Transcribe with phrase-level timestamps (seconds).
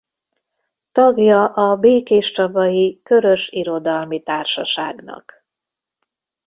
[0.91, 5.45] Tagja a békéscsabai Körös Irodalmi Társaságnak.